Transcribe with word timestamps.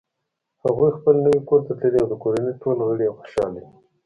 هغوی 0.63 0.89
خپل 0.97 1.15
نوی 1.25 1.39
کور 1.47 1.59
ته 1.67 1.73
تللي 1.79 1.99
او 2.01 2.09
د 2.11 2.15
کورنۍ 2.23 2.53
ټول 2.61 2.77
غړ 2.87 2.97
یی 3.05 3.11
خوشحاله 3.17 3.59
دي 3.63 3.67